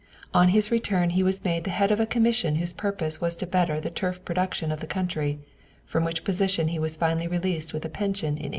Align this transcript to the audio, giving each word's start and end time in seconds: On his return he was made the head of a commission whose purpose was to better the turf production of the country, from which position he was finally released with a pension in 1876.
On 0.33 0.47
his 0.47 0.71
return 0.71 1.11
he 1.11 1.21
was 1.21 1.43
made 1.43 1.63
the 1.63 1.69
head 1.69 1.91
of 1.91 1.99
a 1.99 2.07
commission 2.07 2.55
whose 2.55 2.73
purpose 2.73 3.21
was 3.21 3.35
to 3.35 3.45
better 3.45 3.79
the 3.79 3.91
turf 3.91 4.19
production 4.25 4.71
of 4.71 4.79
the 4.79 4.87
country, 4.87 5.37
from 5.85 6.05
which 6.05 6.23
position 6.23 6.69
he 6.69 6.79
was 6.79 6.95
finally 6.95 7.27
released 7.27 7.71
with 7.71 7.85
a 7.85 7.87
pension 7.87 8.29
in 8.29 8.49
1876. 8.49 8.49